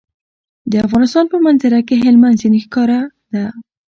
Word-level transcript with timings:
د 0.71 0.73
افغانستان 0.85 1.25
په 1.31 1.37
منظره 1.45 1.79
کې 1.87 1.95
هلمند 2.05 2.39
سیند 2.41 2.57
ښکاره 2.65 2.99
ده. 3.33 3.45